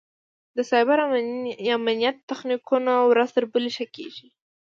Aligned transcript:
د 0.55 0.57
سایبري 0.69 1.03
امنیت 1.77 2.17
تخنیکونه 2.31 2.91
ورځ 3.11 3.29
تر 3.35 3.43
بلې 3.51 3.69
ښه 3.75 3.85
کېږي. 3.95 4.27